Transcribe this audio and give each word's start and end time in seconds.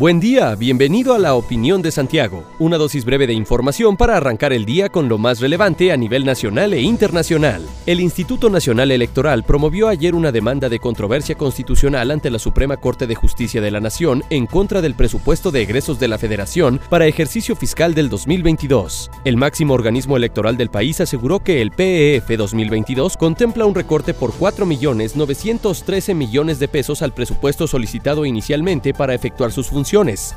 Buen 0.00 0.18
día, 0.18 0.54
bienvenido 0.54 1.12
a 1.12 1.18
la 1.18 1.34
Opinión 1.34 1.82
de 1.82 1.90
Santiago, 1.90 2.44
una 2.58 2.78
dosis 2.78 3.04
breve 3.04 3.26
de 3.26 3.34
información 3.34 3.98
para 3.98 4.16
arrancar 4.16 4.54
el 4.54 4.64
día 4.64 4.88
con 4.88 5.10
lo 5.10 5.18
más 5.18 5.40
relevante 5.40 5.92
a 5.92 5.96
nivel 5.98 6.24
nacional 6.24 6.72
e 6.72 6.80
internacional. 6.80 7.62
El 7.84 8.00
Instituto 8.00 8.48
Nacional 8.48 8.92
Electoral 8.92 9.44
promovió 9.44 9.88
ayer 9.88 10.14
una 10.14 10.32
demanda 10.32 10.70
de 10.70 10.78
controversia 10.78 11.34
constitucional 11.34 12.12
ante 12.12 12.30
la 12.30 12.38
Suprema 12.38 12.78
Corte 12.78 13.06
de 13.06 13.14
Justicia 13.14 13.60
de 13.60 13.70
la 13.70 13.80
Nación 13.80 14.24
en 14.30 14.46
contra 14.46 14.80
del 14.80 14.94
presupuesto 14.94 15.50
de 15.50 15.60
egresos 15.60 16.00
de 16.00 16.08
la 16.08 16.16
Federación 16.16 16.80
para 16.88 17.06
ejercicio 17.06 17.54
fiscal 17.54 17.92
del 17.92 18.08
2022. 18.08 19.10
El 19.26 19.36
máximo 19.36 19.74
organismo 19.74 20.16
electoral 20.16 20.56
del 20.56 20.70
país 20.70 21.02
aseguró 21.02 21.40
que 21.40 21.60
el 21.60 21.72
PEF 21.72 22.38
2022 22.38 23.18
contempla 23.18 23.66
un 23.66 23.74
recorte 23.74 24.14
por 24.14 24.32
4.913 24.32 26.14
millones 26.14 26.58
de 26.58 26.68
pesos 26.68 27.02
al 27.02 27.12
presupuesto 27.12 27.66
solicitado 27.66 28.24
inicialmente 28.24 28.94
para 28.94 29.12
efectuar 29.12 29.52
sus 29.52 29.66
funciones 29.66 29.89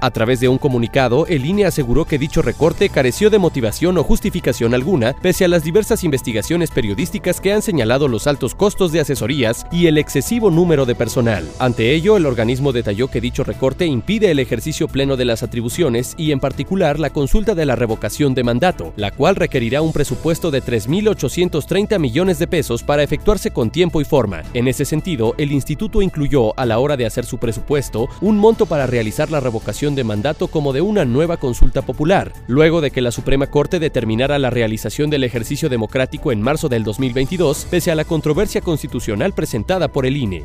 a 0.00 0.10
través 0.10 0.40
de 0.40 0.48
un 0.48 0.58
comunicado, 0.58 1.26
el 1.26 1.46
INE 1.46 1.64
aseguró 1.64 2.04
que 2.04 2.18
dicho 2.18 2.42
recorte 2.42 2.90
careció 2.90 3.30
de 3.30 3.38
motivación 3.38 3.96
o 3.96 4.04
justificación 4.04 4.74
alguna, 4.74 5.14
pese 5.22 5.46
a 5.46 5.48
las 5.48 5.64
diversas 5.64 6.04
investigaciones 6.04 6.70
periodísticas 6.70 7.40
que 7.40 7.54
han 7.54 7.62
señalado 7.62 8.08
los 8.08 8.26
altos 8.26 8.54
costos 8.54 8.92
de 8.92 9.00
asesorías 9.00 9.66
y 9.72 9.86
el 9.86 9.96
excesivo 9.96 10.50
número 10.50 10.84
de 10.84 10.94
personal. 10.94 11.48
Ante 11.58 11.94
ello, 11.94 12.18
el 12.18 12.26
organismo 12.26 12.72
detalló 12.72 13.08
que 13.08 13.22
dicho 13.22 13.42
recorte 13.42 13.86
impide 13.86 14.30
el 14.30 14.38
ejercicio 14.38 14.86
pleno 14.86 15.16
de 15.16 15.24
las 15.24 15.42
atribuciones 15.42 16.12
y, 16.18 16.32
en 16.32 16.40
particular, 16.40 17.00
la 17.00 17.08
consulta 17.08 17.54
de 17.54 17.64
la 17.64 17.74
revocación 17.74 18.34
de 18.34 18.44
mandato, 18.44 18.92
la 18.96 19.12
cual 19.12 19.34
requerirá 19.34 19.80
un 19.80 19.94
presupuesto 19.94 20.50
de 20.50 20.62
3.830 20.62 21.98
millones 21.98 22.38
de 22.38 22.48
pesos 22.48 22.82
para 22.82 23.02
efectuarse 23.02 23.50
con 23.50 23.70
tiempo 23.70 24.02
y 24.02 24.04
forma. 24.04 24.42
En 24.52 24.68
ese 24.68 24.84
sentido, 24.84 25.34
el 25.38 25.52
instituto 25.52 26.02
incluyó, 26.02 26.52
a 26.58 26.66
la 26.66 26.80
hora 26.80 26.98
de 26.98 27.06
hacer 27.06 27.24
su 27.24 27.38
presupuesto, 27.38 28.08
un 28.20 28.36
monto 28.36 28.66
para 28.66 28.86
realizar 28.86 29.30
la 29.30 29.37
revocación 29.40 29.94
de 29.94 30.04
mandato 30.04 30.48
como 30.48 30.72
de 30.72 30.80
una 30.80 31.04
nueva 31.04 31.36
consulta 31.36 31.82
popular, 31.82 32.32
luego 32.46 32.80
de 32.80 32.90
que 32.90 33.00
la 33.00 33.12
Suprema 33.12 33.48
Corte 33.48 33.78
determinara 33.78 34.38
la 34.38 34.50
realización 34.50 35.10
del 35.10 35.24
ejercicio 35.24 35.68
democrático 35.68 36.32
en 36.32 36.42
marzo 36.42 36.68
del 36.68 36.84
2022, 36.84 37.66
pese 37.70 37.90
a 37.90 37.94
la 37.94 38.04
controversia 38.04 38.60
constitucional 38.60 39.32
presentada 39.32 39.88
por 39.88 40.06
el 40.06 40.16
INE. 40.16 40.44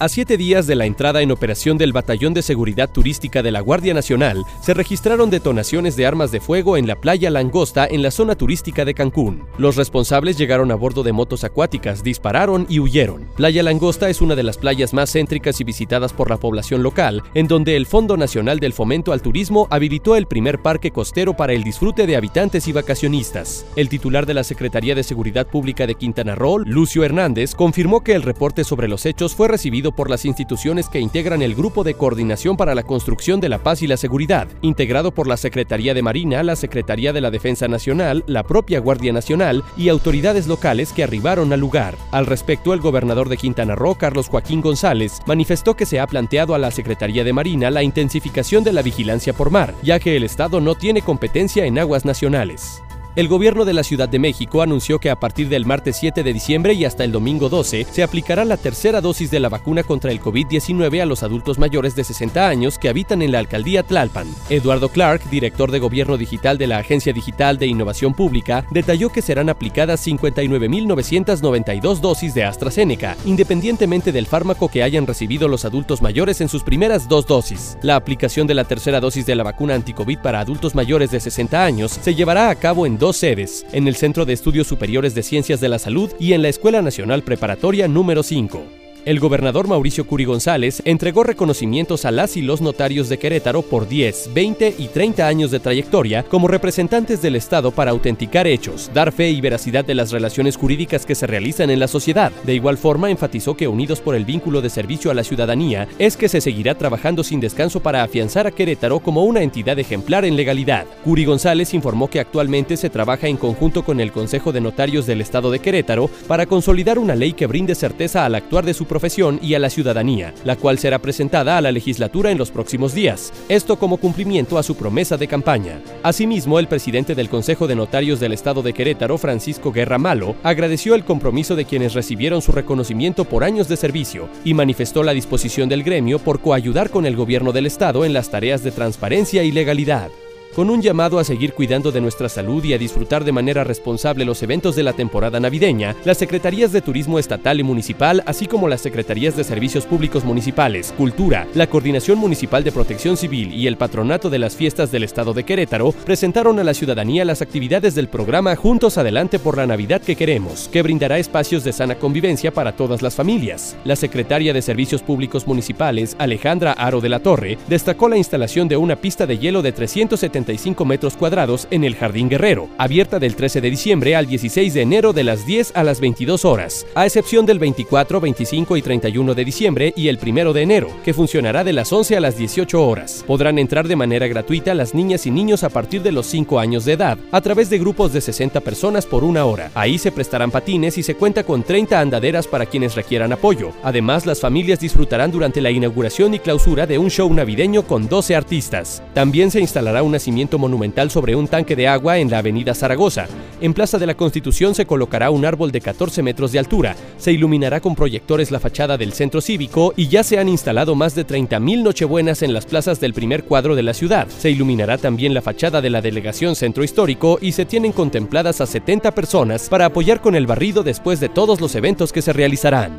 A 0.00 0.08
siete 0.08 0.38
días 0.38 0.66
de 0.66 0.76
la 0.76 0.86
entrada 0.86 1.20
en 1.20 1.30
operación 1.30 1.76
del 1.76 1.92
Batallón 1.92 2.32
de 2.32 2.40
Seguridad 2.40 2.88
Turística 2.88 3.42
de 3.42 3.50
la 3.50 3.60
Guardia 3.60 3.92
Nacional, 3.92 4.46
se 4.62 4.72
registraron 4.72 5.28
detonaciones 5.28 5.94
de 5.94 6.06
armas 6.06 6.32
de 6.32 6.40
fuego 6.40 6.78
en 6.78 6.86
la 6.86 6.96
playa 6.96 7.28
Langosta 7.28 7.86
en 7.86 8.00
la 8.00 8.10
zona 8.10 8.34
turística 8.34 8.86
de 8.86 8.94
Cancún. 8.94 9.42
Los 9.58 9.76
responsables 9.76 10.38
llegaron 10.38 10.70
a 10.70 10.74
bordo 10.74 11.02
de 11.02 11.12
motos 11.12 11.44
acuáticas, 11.44 12.02
dispararon 12.02 12.64
y 12.70 12.78
huyeron. 12.78 13.26
Playa 13.36 13.62
Langosta 13.62 14.08
es 14.08 14.22
una 14.22 14.34
de 14.36 14.42
las 14.42 14.56
playas 14.56 14.94
más 14.94 15.12
céntricas 15.12 15.60
y 15.60 15.64
visitadas 15.64 16.14
por 16.14 16.30
la 16.30 16.38
población 16.38 16.82
local, 16.82 17.22
en 17.34 17.46
donde 17.46 17.76
el 17.76 17.84
Fondo 17.84 18.16
Nacional 18.16 18.58
del 18.58 18.72
Fomento 18.72 19.12
al 19.12 19.20
Turismo 19.20 19.68
habilitó 19.68 20.16
el 20.16 20.24
primer 20.24 20.62
parque 20.62 20.92
costero 20.92 21.36
para 21.36 21.52
el 21.52 21.62
disfrute 21.62 22.06
de 22.06 22.16
habitantes 22.16 22.66
y 22.68 22.72
vacacionistas. 22.72 23.66
El 23.76 23.90
titular 23.90 24.24
de 24.24 24.32
la 24.32 24.44
Secretaría 24.44 24.94
de 24.94 25.02
Seguridad 25.02 25.46
Pública 25.46 25.86
de 25.86 25.94
Quintana 25.94 26.36
Roo, 26.36 26.60
Lucio 26.60 27.04
Hernández, 27.04 27.54
confirmó 27.54 28.02
que 28.02 28.14
el 28.14 28.22
reporte 28.22 28.64
sobre 28.64 28.88
los 28.88 29.04
hechos 29.04 29.34
fue 29.34 29.46
recibido 29.46 29.89
por 29.92 30.10
las 30.10 30.24
instituciones 30.24 30.88
que 30.88 31.00
integran 31.00 31.42
el 31.42 31.54
Grupo 31.54 31.84
de 31.84 31.94
Coordinación 31.94 32.56
para 32.56 32.74
la 32.74 32.82
Construcción 32.82 33.40
de 33.40 33.48
la 33.48 33.58
Paz 33.58 33.82
y 33.82 33.86
la 33.86 33.96
Seguridad, 33.96 34.48
integrado 34.62 35.12
por 35.12 35.26
la 35.26 35.36
Secretaría 35.36 35.94
de 35.94 36.02
Marina, 36.02 36.42
la 36.42 36.56
Secretaría 36.56 37.12
de 37.12 37.20
la 37.20 37.30
Defensa 37.30 37.68
Nacional, 37.68 38.24
la 38.26 38.42
propia 38.42 38.80
Guardia 38.80 39.12
Nacional 39.12 39.64
y 39.76 39.88
autoridades 39.88 40.46
locales 40.46 40.92
que 40.92 41.02
arribaron 41.02 41.52
al 41.52 41.60
lugar. 41.60 41.96
Al 42.10 42.26
respecto, 42.26 42.74
el 42.74 42.80
gobernador 42.80 43.28
de 43.28 43.36
Quintana 43.36 43.74
Roo, 43.74 43.96
Carlos 43.96 44.28
Joaquín 44.28 44.60
González, 44.60 45.20
manifestó 45.26 45.74
que 45.74 45.86
se 45.86 46.00
ha 46.00 46.06
planteado 46.06 46.54
a 46.54 46.58
la 46.58 46.70
Secretaría 46.70 47.24
de 47.24 47.32
Marina 47.32 47.70
la 47.70 47.82
intensificación 47.82 48.64
de 48.64 48.72
la 48.72 48.82
vigilancia 48.82 49.32
por 49.32 49.50
mar, 49.50 49.74
ya 49.82 49.98
que 49.98 50.16
el 50.16 50.24
Estado 50.24 50.60
no 50.60 50.74
tiene 50.74 51.02
competencia 51.02 51.64
en 51.64 51.78
aguas 51.78 52.04
nacionales. 52.04 52.82
El 53.16 53.26
gobierno 53.26 53.64
de 53.64 53.72
la 53.72 53.82
Ciudad 53.82 54.08
de 54.08 54.20
México 54.20 54.62
anunció 54.62 55.00
que 55.00 55.10
a 55.10 55.18
partir 55.18 55.48
del 55.48 55.66
martes 55.66 55.96
7 55.96 56.22
de 56.22 56.32
diciembre 56.32 56.74
y 56.74 56.84
hasta 56.84 57.02
el 57.02 57.10
domingo 57.10 57.48
12 57.48 57.84
se 57.90 58.04
aplicará 58.04 58.44
la 58.44 58.56
tercera 58.56 59.00
dosis 59.00 59.32
de 59.32 59.40
la 59.40 59.48
vacuna 59.48 59.82
contra 59.82 60.12
el 60.12 60.20
COVID-19 60.20 61.02
a 61.02 61.06
los 61.06 61.24
adultos 61.24 61.58
mayores 61.58 61.96
de 61.96 62.04
60 62.04 62.48
años 62.48 62.78
que 62.78 62.88
habitan 62.88 63.20
en 63.20 63.32
la 63.32 63.40
alcaldía 63.40 63.82
Tlalpan. 63.82 64.28
Eduardo 64.48 64.90
Clark, 64.90 65.28
director 65.28 65.72
de 65.72 65.80
Gobierno 65.80 66.18
Digital 66.18 66.56
de 66.56 66.68
la 66.68 66.78
Agencia 66.78 67.12
Digital 67.12 67.58
de 67.58 67.66
Innovación 67.66 68.14
Pública, 68.14 68.64
detalló 68.70 69.10
que 69.10 69.22
serán 69.22 69.48
aplicadas 69.48 70.06
59.992 70.06 71.98
dosis 71.98 72.32
de 72.32 72.44
AstraZeneca, 72.44 73.16
independientemente 73.24 74.12
del 74.12 74.28
fármaco 74.28 74.68
que 74.68 74.84
hayan 74.84 75.08
recibido 75.08 75.48
los 75.48 75.64
adultos 75.64 76.00
mayores 76.00 76.40
en 76.40 76.48
sus 76.48 76.62
primeras 76.62 77.08
dos 77.08 77.26
dosis. 77.26 77.76
La 77.82 77.96
aplicación 77.96 78.46
de 78.46 78.54
la 78.54 78.62
tercera 78.62 79.00
dosis 79.00 79.26
de 79.26 79.34
la 79.34 79.42
vacuna 79.42 79.74
anticovid 79.74 80.20
para 80.20 80.38
adultos 80.38 80.76
mayores 80.76 81.10
de 81.10 81.18
60 81.18 81.64
años 81.64 81.98
se 82.00 82.14
llevará 82.14 82.50
a 82.50 82.54
cabo 82.54 82.86
en 82.86 82.99
dos 83.00 83.16
sedes, 83.16 83.66
en 83.72 83.88
el 83.88 83.96
Centro 83.96 84.26
de 84.26 84.34
Estudios 84.34 84.68
Superiores 84.68 85.14
de 85.14 85.24
Ciencias 85.24 85.58
de 85.60 85.70
la 85.70 85.78
Salud 85.80 86.10
y 86.20 86.34
en 86.34 86.42
la 86.42 86.50
Escuela 86.50 86.82
Nacional 86.82 87.22
Preparatoria 87.22 87.88
número 87.88 88.22
5. 88.22 88.79
El 89.06 89.18
gobernador 89.18 89.66
Mauricio 89.66 90.06
Curi 90.06 90.26
González 90.26 90.82
entregó 90.84 91.24
reconocimientos 91.24 92.04
a 92.04 92.10
las 92.10 92.36
y 92.36 92.42
los 92.42 92.60
notarios 92.60 93.08
de 93.08 93.18
Querétaro 93.18 93.62
por 93.62 93.88
10, 93.88 94.32
20 94.34 94.74
y 94.76 94.88
30 94.88 95.26
años 95.26 95.50
de 95.50 95.58
trayectoria 95.58 96.22
como 96.22 96.48
representantes 96.48 97.22
del 97.22 97.34
Estado 97.34 97.70
para 97.70 97.92
autenticar 97.92 98.46
hechos, 98.46 98.90
dar 98.92 99.10
fe 99.10 99.30
y 99.30 99.40
veracidad 99.40 99.86
de 99.86 99.94
las 99.94 100.12
relaciones 100.12 100.58
jurídicas 100.58 101.06
que 101.06 101.14
se 101.14 101.26
realizan 101.26 101.70
en 101.70 101.80
la 101.80 101.88
sociedad. 101.88 102.30
De 102.44 102.54
igual 102.54 102.76
forma, 102.76 103.10
enfatizó 103.10 103.56
que 103.56 103.68
unidos 103.68 104.00
por 104.00 104.14
el 104.14 104.26
vínculo 104.26 104.60
de 104.60 104.68
servicio 104.68 105.10
a 105.10 105.14
la 105.14 105.24
ciudadanía, 105.24 105.88
es 105.98 106.18
que 106.18 106.28
se 106.28 106.42
seguirá 106.42 106.74
trabajando 106.74 107.24
sin 107.24 107.40
descanso 107.40 107.80
para 107.80 108.02
afianzar 108.02 108.46
a 108.46 108.50
Querétaro 108.50 109.00
como 109.00 109.24
una 109.24 109.42
entidad 109.42 109.78
ejemplar 109.78 110.26
en 110.26 110.36
legalidad. 110.36 110.84
Curi 111.04 111.24
González 111.24 111.72
informó 111.72 112.08
que 112.10 112.20
actualmente 112.20 112.76
se 112.76 112.90
trabaja 112.90 113.28
en 113.28 113.38
conjunto 113.38 113.82
con 113.82 113.98
el 113.98 114.12
Consejo 114.12 114.52
de 114.52 114.60
Notarios 114.60 115.06
del 115.06 115.22
Estado 115.22 115.50
de 115.50 115.60
Querétaro 115.60 116.10
para 116.28 116.44
consolidar 116.44 116.98
una 116.98 117.14
ley 117.14 117.32
que 117.32 117.46
brinde 117.46 117.74
certeza 117.74 118.26
al 118.26 118.34
actuar 118.34 118.66
de 118.66 118.74
su 118.74 118.89
profesión 118.90 119.38
y 119.40 119.54
a 119.54 119.58
la 119.60 119.70
ciudadanía, 119.70 120.34
la 120.44 120.56
cual 120.56 120.78
será 120.78 120.98
presentada 120.98 121.56
a 121.56 121.60
la 121.60 121.70
legislatura 121.70 122.30
en 122.30 122.36
los 122.36 122.50
próximos 122.50 122.92
días, 122.92 123.32
esto 123.48 123.78
como 123.78 123.96
cumplimiento 123.96 124.58
a 124.58 124.62
su 124.64 124.76
promesa 124.76 125.16
de 125.16 125.28
campaña. 125.28 125.80
Asimismo, 126.02 126.58
el 126.58 126.66
presidente 126.66 127.14
del 127.14 127.30
Consejo 127.30 127.68
de 127.68 127.76
Notarios 127.76 128.18
del 128.18 128.32
Estado 128.32 128.62
de 128.62 128.72
Querétaro, 128.72 129.16
Francisco 129.16 129.70
Guerra 129.70 129.96
Malo, 129.96 130.34
agradeció 130.42 130.96
el 130.96 131.04
compromiso 131.04 131.54
de 131.54 131.64
quienes 131.64 131.94
recibieron 131.94 132.42
su 132.42 132.50
reconocimiento 132.50 133.24
por 133.24 133.44
años 133.44 133.68
de 133.68 133.76
servicio 133.76 134.28
y 134.44 134.54
manifestó 134.54 135.04
la 135.04 135.14
disposición 135.14 135.68
del 135.68 135.84
gremio 135.84 136.18
por 136.18 136.40
coayudar 136.40 136.90
con 136.90 137.06
el 137.06 137.14
gobierno 137.14 137.52
del 137.52 137.66
Estado 137.66 138.04
en 138.04 138.12
las 138.12 138.30
tareas 138.30 138.64
de 138.64 138.72
transparencia 138.72 139.44
y 139.44 139.52
legalidad 139.52 140.10
con 140.54 140.70
un 140.70 140.82
llamado 140.82 141.18
a 141.18 141.24
seguir 141.24 141.52
cuidando 141.52 141.92
de 141.92 142.00
nuestra 142.00 142.28
salud 142.28 142.64
y 142.64 142.72
a 142.72 142.78
disfrutar 142.78 143.24
de 143.24 143.32
manera 143.32 143.64
responsable 143.64 144.24
los 144.24 144.42
eventos 144.42 144.76
de 144.76 144.82
la 144.82 144.92
temporada 144.92 145.38
navideña, 145.38 145.94
las 146.04 146.18
Secretarías 146.18 146.72
de 146.72 146.80
Turismo 146.80 147.18
Estatal 147.18 147.60
y 147.60 147.62
Municipal, 147.62 148.22
así 148.26 148.46
como 148.46 148.68
las 148.68 148.80
Secretarías 148.80 149.36
de 149.36 149.44
Servicios 149.44 149.86
Públicos 149.86 150.24
Municipales, 150.24 150.92
Cultura, 150.96 151.46
la 151.54 151.68
Coordinación 151.68 152.18
Municipal 152.18 152.64
de 152.64 152.72
Protección 152.72 153.16
Civil 153.16 153.54
y 153.54 153.66
el 153.66 153.76
Patronato 153.76 154.30
de 154.30 154.38
las 154.38 154.56
Fiestas 154.56 154.90
del 154.90 155.04
Estado 155.04 155.32
de 155.34 155.44
Querétaro, 155.44 155.92
presentaron 155.92 156.58
a 156.58 156.64
la 156.64 156.74
ciudadanía 156.74 157.24
las 157.24 157.42
actividades 157.42 157.94
del 157.94 158.08
programa 158.08 158.56
Juntos 158.56 158.98
Adelante 158.98 159.38
por 159.38 159.56
la 159.56 159.66
Navidad 159.66 160.02
que 160.02 160.16
queremos, 160.16 160.68
que 160.68 160.82
brindará 160.82 161.18
espacios 161.18 161.62
de 161.62 161.72
sana 161.72 161.94
convivencia 161.94 162.52
para 162.52 162.72
todas 162.72 163.02
las 163.02 163.14
familias. 163.14 163.76
La 163.84 163.96
secretaria 163.96 164.52
de 164.52 164.62
Servicios 164.62 165.02
Públicos 165.02 165.46
Municipales, 165.46 166.16
Alejandra 166.18 166.72
Aro 166.72 167.00
de 167.00 167.08
la 167.08 167.20
Torre, 167.20 167.58
destacó 167.68 168.08
la 168.08 168.16
instalación 168.16 168.66
de 168.66 168.76
una 168.76 168.96
pista 168.96 169.26
de 169.26 169.38
hielo 169.38 169.62
de 169.62 169.72
370 169.72 170.39
metros 170.84 171.16
cuadrados 171.16 171.68
en 171.70 171.84
el 171.84 171.94
Jardín 171.94 172.28
Guerrero, 172.28 172.68
abierta 172.78 173.18
del 173.18 173.36
13 173.36 173.60
de 173.60 173.70
diciembre 173.70 174.16
al 174.16 174.26
16 174.26 174.74
de 174.74 174.82
enero 174.82 175.12
de 175.12 175.24
las 175.24 175.46
10 175.46 175.72
a 175.74 175.84
las 175.84 176.00
22 176.00 176.44
horas, 176.44 176.86
a 176.94 177.06
excepción 177.06 177.46
del 177.46 177.58
24, 177.58 178.20
25 178.20 178.76
y 178.76 178.82
31 178.82 179.34
de 179.34 179.44
diciembre 179.44 179.92
y 179.96 180.08
el 180.08 180.18
1 180.22 180.52
de 180.52 180.62
enero, 180.62 180.88
que 181.04 181.14
funcionará 181.14 181.64
de 181.64 181.72
las 181.72 181.92
11 181.92 182.16
a 182.16 182.20
las 182.20 182.36
18 182.36 182.86
horas. 182.86 183.24
Podrán 183.26 183.58
entrar 183.58 183.88
de 183.88 183.96
manera 183.96 184.26
gratuita 184.26 184.74
las 184.74 184.94
niñas 184.94 185.26
y 185.26 185.30
niños 185.30 185.64
a 185.64 185.68
partir 185.68 186.02
de 186.02 186.12
los 186.12 186.26
5 186.26 186.58
años 186.58 186.84
de 186.84 186.92
edad, 186.92 187.18
a 187.32 187.40
través 187.40 187.70
de 187.70 187.78
grupos 187.78 188.12
de 188.12 188.20
60 188.20 188.60
personas 188.60 189.06
por 189.06 189.24
una 189.24 189.44
hora. 189.44 189.70
Ahí 189.74 189.98
se 189.98 190.12
prestarán 190.12 190.50
patines 190.50 190.98
y 190.98 191.02
se 191.02 191.14
cuenta 191.14 191.44
con 191.44 191.62
30 191.62 192.00
andaderas 192.00 192.46
para 192.46 192.66
quienes 192.66 192.94
requieran 192.94 193.32
apoyo. 193.32 193.72
Además, 193.82 194.26
las 194.26 194.40
familias 194.40 194.80
disfrutarán 194.80 195.30
durante 195.30 195.60
la 195.60 195.70
inauguración 195.70 196.34
y 196.34 196.38
clausura 196.38 196.86
de 196.86 196.98
un 196.98 197.10
show 197.10 197.32
navideño 197.32 197.86
con 197.86 198.08
12 198.08 198.36
artistas. 198.36 199.02
También 199.14 199.50
se 199.50 199.60
instalará 199.60 200.02
una 200.02 200.18
monumental 200.58 201.10
sobre 201.10 201.34
un 201.34 201.48
tanque 201.48 201.76
de 201.76 201.88
agua 201.88 202.18
en 202.18 202.30
la 202.30 202.38
avenida 202.38 202.74
Zaragoza. 202.74 203.26
En 203.60 203.74
Plaza 203.74 203.98
de 203.98 204.06
la 204.06 204.16
Constitución 204.16 204.74
se 204.74 204.86
colocará 204.86 205.30
un 205.30 205.44
árbol 205.44 205.70
de 205.70 205.80
14 205.80 206.22
metros 206.22 206.52
de 206.52 206.58
altura, 206.58 206.96
se 207.18 207.32
iluminará 207.32 207.80
con 207.80 207.94
proyectores 207.94 208.50
la 208.50 208.60
fachada 208.60 208.96
del 208.96 209.12
centro 209.12 209.40
cívico 209.40 209.92
y 209.96 210.08
ya 210.08 210.22
se 210.22 210.38
han 210.38 210.48
instalado 210.48 210.94
más 210.94 211.14
de 211.14 211.26
30.000 211.26 211.82
nochebuenas 211.82 212.42
en 212.42 212.54
las 212.54 212.66
plazas 212.66 213.00
del 213.00 213.12
primer 213.12 213.44
cuadro 213.44 213.74
de 213.74 213.82
la 213.82 213.94
ciudad. 213.94 214.28
Se 214.28 214.50
iluminará 214.50 214.98
también 214.98 215.34
la 215.34 215.42
fachada 215.42 215.80
de 215.80 215.90
la 215.90 216.00
delegación 216.00 216.56
centro 216.56 216.84
histórico 216.84 217.38
y 217.40 217.52
se 217.52 217.64
tienen 217.64 217.92
contempladas 217.92 218.60
a 218.60 218.66
70 218.66 219.10
personas 219.14 219.68
para 219.68 219.86
apoyar 219.86 220.20
con 220.20 220.34
el 220.34 220.46
barrido 220.46 220.82
después 220.82 221.20
de 221.20 221.28
todos 221.28 221.60
los 221.60 221.74
eventos 221.74 222.12
que 222.12 222.22
se 222.22 222.32
realizarán. 222.32 222.98